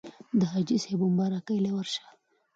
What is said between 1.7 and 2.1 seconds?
ورشه